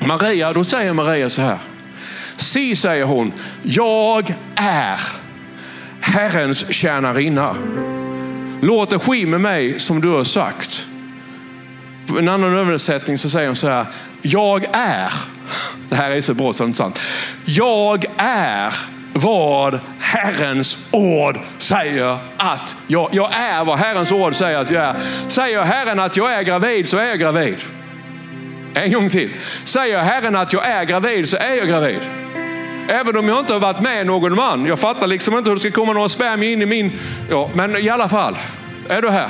[0.06, 1.58] Maria, då säger Maria så här.
[2.36, 5.00] Si, säger hon, jag är
[6.00, 7.56] Herrens tjänarinna.
[8.62, 10.86] Låt det ske med mig som du har sagt.
[12.06, 13.86] På en annan översättning så säger hon så här,
[14.22, 15.12] jag är,
[15.88, 17.00] det här är så bra så det är inte sant.
[17.44, 18.74] Jag är
[19.12, 24.96] vad Herrens ord säger att jag, jag är vad Herrens ord säger att jag är.
[25.28, 27.56] Säger Herren att jag är gravid så är jag gravid.
[28.74, 29.30] En gång till.
[29.64, 32.23] Säger Herren att jag är gravid så är jag gravid.
[32.88, 34.66] Även om jag inte har varit med någon man.
[34.66, 36.92] Jag fattar liksom inte hur det ska komma någon spermie in i min...
[37.30, 38.38] Ja, men i alla fall.
[38.88, 39.28] Är du här?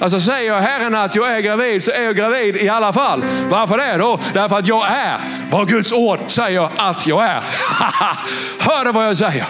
[0.00, 3.24] Alltså säger jag Herren att jag är gravid så är jag gravid i alla fall.
[3.48, 4.20] Varför det då?
[4.34, 5.18] Därför att jag är
[5.50, 7.40] vad Guds ord säger att jag är.
[8.58, 9.46] Hör du vad jag säger?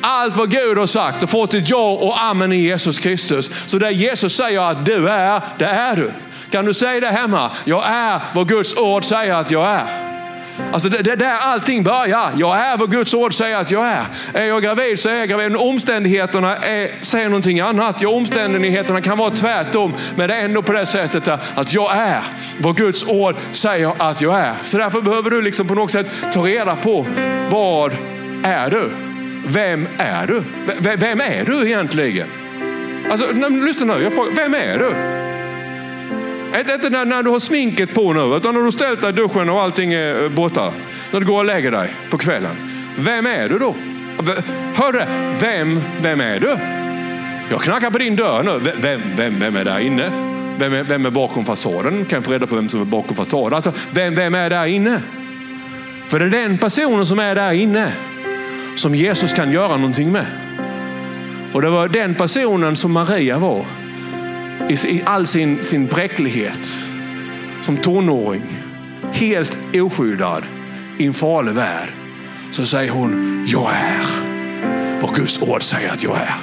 [0.00, 3.50] Allt vad Gud har sagt och fått sitt ja och amen i Jesus Kristus.
[3.66, 6.12] Så det Jesus säger att du är, det är du.
[6.50, 7.50] Kan du säga det hemma?
[7.64, 10.11] Jag är vad Guds ord säger att jag är.
[10.72, 12.30] Alltså det, är där allting börjar.
[12.36, 14.04] Jag är vad Guds ord säger att jag är.
[14.34, 15.56] Är jag gravid så är jag gravid.
[15.56, 18.02] Omständigheterna är, säger någonting annat.
[18.02, 19.94] Ja, omständigheterna kan vara tvärtom.
[20.16, 22.20] Men det är ändå på det sättet att jag är
[22.58, 24.54] vad Guds ord säger att jag är.
[24.62, 27.06] Så därför behöver du liksom på något sätt ta reda på
[27.50, 27.96] vad
[28.42, 28.90] är du?
[29.46, 30.42] Vem är du?
[30.78, 32.28] V vem är du egentligen?
[33.10, 35.21] Alltså, lyssna nu, jag frågar, vem är du?
[36.60, 39.48] Inte när, när du har sminket på nu, utan när du ställt dig i duschen
[39.48, 40.72] och allting är eh, borta.
[41.10, 42.56] När du går och lägger dig på kvällen.
[42.98, 43.74] Vem är du då?
[44.74, 45.04] Hörru,
[45.40, 46.56] vem, vem är du?
[47.50, 48.72] Jag knackar på din dörr nu.
[48.82, 50.10] Vem, vem, vem är där inne?
[50.58, 52.04] Vem är, vem är bakom fasaden?
[52.04, 53.54] Kan jag få reda på vem som är bakom fasaden?
[53.54, 55.02] Alltså, vem, vem är där inne?
[56.08, 57.92] För det är den personen som är där inne
[58.76, 60.26] som Jesus kan göra någonting med.
[61.52, 63.66] Och det var den personen som Maria var
[64.70, 66.78] i all sin, sin bräcklighet
[67.60, 68.58] som tonåring,
[69.12, 70.44] helt oskyddad
[70.98, 71.88] i en farlig värld,
[72.50, 74.06] så säger hon, jag är
[75.02, 76.34] vad Guds ord säger att jag är.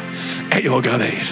[0.49, 1.25] Är jag gravid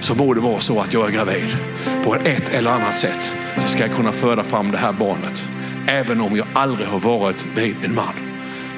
[0.00, 1.56] så borde det vara så att jag är gravid.
[2.04, 5.48] På ett eller annat sätt så ska jag kunna föda fram det här barnet.
[5.86, 8.14] Även om jag aldrig har varit vid en man.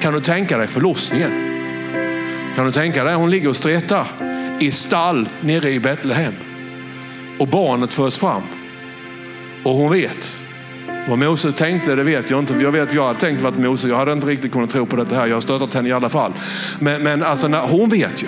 [0.01, 1.31] Kan du tänka dig förlossningen?
[2.55, 3.15] Kan du tänka dig?
[3.15, 4.07] Hon ligger och stretar
[4.59, 6.33] i stall nere i Betlehem.
[7.41, 8.41] Och barnet förs fram.
[9.63, 10.39] Och hon vet.
[11.09, 12.53] Vad Mose tänkte det vet jag inte.
[12.53, 15.15] Jag vet jag hade tänkt att Mose, jag hade inte riktigt kunnat tro på det
[15.15, 15.27] här.
[15.27, 16.33] Jag har stöttat henne i alla fall.
[16.79, 18.27] Men, men alltså, när, hon vet ju.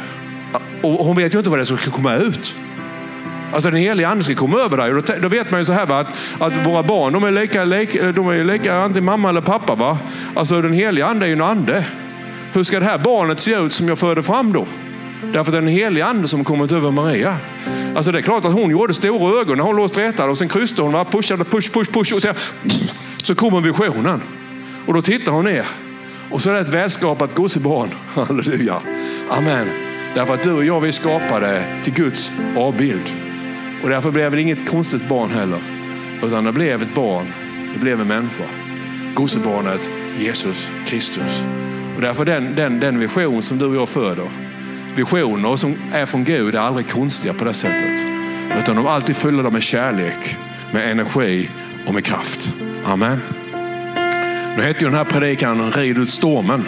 [0.81, 2.55] Och hon vet ju inte vad det är som ska komma ut.
[3.53, 4.91] Alltså den heliga ande ska komma över dig.
[4.91, 7.65] Då, då vet man ju så här va, att, att våra barn de är lika,
[7.65, 9.75] lika, de är lika antingen mamma eller pappa.
[9.75, 9.99] Va?
[10.35, 11.85] Alltså den heliga ande är ju en ande.
[12.53, 14.67] Hur ska det här barnet se ut som jag förde fram då?
[15.21, 17.37] Därför att det är den heliga ande som kommit över Maria.
[17.93, 17.97] Mm.
[17.97, 20.49] Alltså det är klart att hon gjorde stora ögon när hon låg stretad och sen
[20.49, 22.35] kryssade hon, och pushade, push, push, push och sen
[23.23, 24.21] så kommer visionen.
[24.87, 25.65] Och då tittar hon ner
[26.31, 27.89] och så är det ett välskapat gossebarn.
[28.13, 28.81] Halleluja.
[29.29, 29.67] Amen.
[30.15, 33.11] Därför att du och jag vi skapade till Guds avbild.
[33.83, 35.61] Och därför blev det inget konstigt barn heller.
[36.23, 37.33] Utan det blev ett barn,
[37.73, 38.43] det blev en människa.
[39.15, 41.43] Gossebarnet Jesus Kristus.
[41.95, 44.52] Och därför den, den, den vision som du och jag föder.
[44.95, 47.99] Visioner som är från Gud är aldrig konstiga på det sättet.
[48.59, 50.37] Utan de är alltid fyllda med kärlek,
[50.73, 51.49] med energi
[51.87, 52.51] och med kraft.
[52.85, 53.19] Amen.
[54.57, 56.67] Nu heter ju den här predikan Rid ut stormen.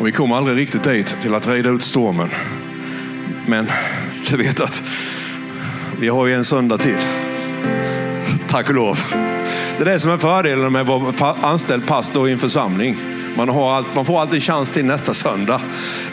[0.00, 2.28] Och vi kommer aldrig riktigt dit till att rida ut stormen.
[3.46, 3.70] Men
[4.30, 4.82] du vet att
[5.98, 6.98] vi har ju en söndag till.
[8.48, 8.98] Tack och lov.
[9.76, 12.96] Det är det som är fördelen med att vara anställd pastor i en församling.
[13.36, 15.60] Man, har allt, man får alltid chans till nästa söndag.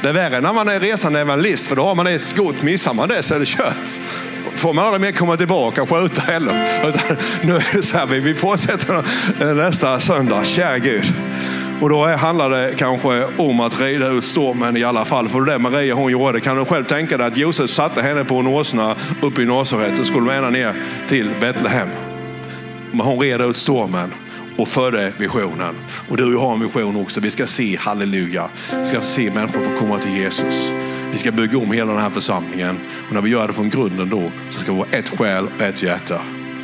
[0.02, 2.62] Det är värre när man är resande evangelist för då har man ett skott.
[2.62, 4.00] Missar man det så är det kört.
[4.56, 6.68] får man aldrig mer komma tillbaka och skjuta heller.
[6.88, 9.04] Utan nu är det så här, vi fortsätter
[9.54, 10.46] nästa söndag.
[10.46, 11.14] Kära Gud.
[11.82, 15.30] Och då handlar det kanske om att rida ut stormen i alla fall.
[15.30, 18.36] För det Maria hon gjorde, kan du själv tänka dig att Josef satte henne på
[18.36, 20.76] en åsna uppe i Nasaret så skulle de ända ner
[21.08, 21.90] till Betlehem.
[22.92, 24.14] Men hon red ut stormen
[24.58, 25.76] och födde visionen.
[26.10, 27.20] Och du har en vision också.
[27.20, 30.74] Vi ska se, halleluja, vi ska se människor få komma till Jesus.
[31.12, 32.80] Vi ska bygga om hela den här församlingen.
[33.08, 35.62] Och när vi gör det från grunden då så ska det vara ett själ och
[35.62, 36.22] ett hjärta.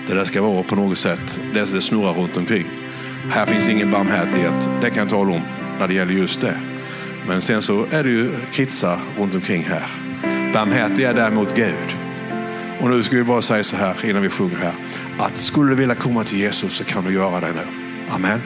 [0.07, 2.65] Det där ska vara på något sätt det som det snurrar runt omkring.
[3.31, 4.69] Här finns ingen barmhärtighet.
[4.81, 5.41] Det kan jag tala om
[5.79, 6.59] när det gäller just det.
[7.27, 9.87] Men sen så är det ju kretsar runt omkring här.
[10.53, 11.97] Barmhärtig är däremot Gud.
[12.81, 14.73] Och nu ska vi bara säga så här innan vi sjunger här.
[15.17, 17.82] Att skulle du vilja komma till Jesus så kan du göra det nu.
[18.15, 18.41] Amen.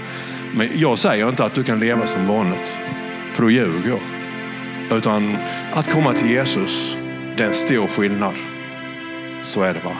[0.53, 2.77] Men jag säger inte att du kan leva som vanligt.
[3.31, 3.99] För då ljuger jag.
[4.97, 5.37] Utan
[5.73, 6.97] att komma till Jesus,
[7.37, 8.33] det är en stor skillnad.
[9.41, 9.95] Så är det va.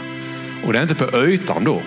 [0.65, 1.81] Och det är inte på ytan då.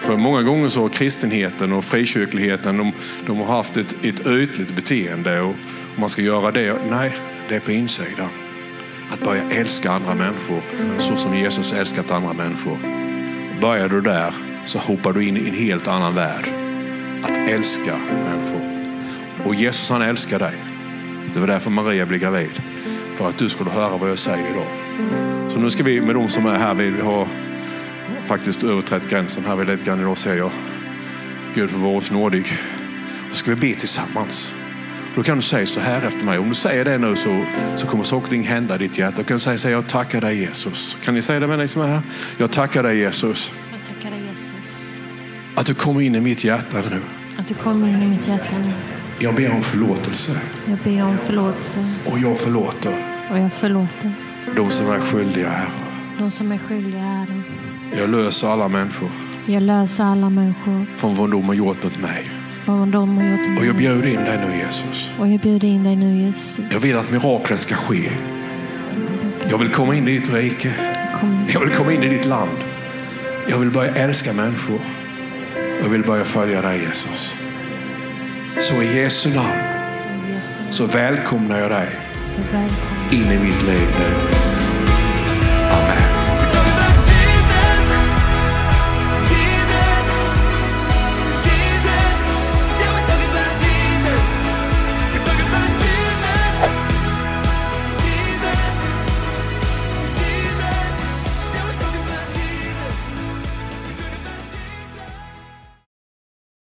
[0.00, 2.92] För många gånger så har kristenheten och frikyrkligheten de,
[3.26, 5.54] de har haft ett, ett ytligt beteende och
[5.96, 6.76] man ska göra det.
[6.90, 7.16] Nej,
[7.48, 8.28] det är på insidan.
[9.10, 10.62] Att börja älska andra människor
[10.98, 12.78] så som Jesus älskat andra människor.
[13.60, 16.44] Börjar du där så hoppar du in i en helt annan värld.
[17.22, 18.62] Att älska människor.
[19.44, 20.54] Och Jesus han älskar dig.
[21.34, 22.50] Det var därför Maria blev gravid.
[23.14, 24.66] För att du skulle höra vad jag säger idag.
[25.50, 27.28] Så nu ska vi med de som är här, vi har
[28.26, 30.50] faktiskt överträtt gränsen här lite grann idag säger jag.
[31.54, 32.46] Gud för vara oss nådig.
[33.30, 34.54] Så ska vi be tillsammans.
[35.14, 36.38] Då kan du säga så här efter mig.
[36.38, 37.44] Om du säger det nu så,
[37.76, 39.16] så kommer saker och ting hända i ditt hjärta.
[39.16, 40.96] Du kan säga så här, jag tackar dig Jesus.
[41.04, 42.00] Kan ni säga det med dig som är här?
[42.38, 43.52] Jag tackar dig Jesus.
[45.58, 47.00] Att du kommer in i mitt hjärta nu.
[47.36, 48.72] Att du kommer in i mitt hjärta nu.
[49.18, 50.40] Jag ber om förlåtelse.
[50.68, 51.84] Jag ber om förlåtelse.
[52.06, 52.94] Och jag förlåter.
[53.30, 54.12] Och jag förlåter.
[54.56, 55.68] De som är skyldiga Herre.
[56.18, 57.42] De som är skyldiga Herre.
[57.98, 59.08] Jag löser alla människor.
[59.46, 60.86] Jag löser alla människor.
[60.96, 62.30] Från vad de har gjort mot mig.
[62.64, 63.82] Från de har gjort mot Och jag mig.
[63.82, 65.10] bjuder in dig nu Jesus.
[65.18, 66.60] Och jag bjuder in dig nu Jesus.
[66.70, 68.10] Jag vill att miraklet ska ske.
[69.50, 70.72] Jag vill komma in i ditt rike.
[71.20, 71.46] Kom.
[71.52, 72.50] Jag vill komma in i ditt land.
[73.48, 74.78] Jag vill börja älska människor.
[75.82, 77.34] Jag vill börja följa dig Jesus.
[78.58, 79.62] Så i Jesu namn
[80.70, 81.88] så välkomnar jag dig
[83.10, 84.37] in i mitt liv nu.